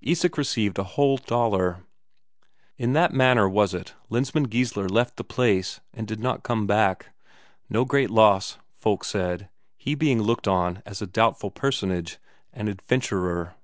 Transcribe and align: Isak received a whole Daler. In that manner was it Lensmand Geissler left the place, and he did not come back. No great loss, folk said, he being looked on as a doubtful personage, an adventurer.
Isak 0.00 0.38
received 0.38 0.78
a 0.78 0.84
whole 0.84 1.16
Daler. 1.16 1.82
In 2.78 2.92
that 2.92 3.12
manner 3.12 3.48
was 3.48 3.74
it 3.74 3.94
Lensmand 4.10 4.48
Geissler 4.48 4.88
left 4.88 5.16
the 5.16 5.24
place, 5.24 5.80
and 5.92 6.08
he 6.08 6.14
did 6.14 6.22
not 6.22 6.44
come 6.44 6.68
back. 6.68 7.06
No 7.68 7.84
great 7.84 8.08
loss, 8.08 8.58
folk 8.78 9.02
said, 9.02 9.48
he 9.76 9.96
being 9.96 10.22
looked 10.22 10.46
on 10.46 10.84
as 10.86 11.02
a 11.02 11.06
doubtful 11.08 11.50
personage, 11.50 12.18
an 12.52 12.68
adventurer. 12.68 13.56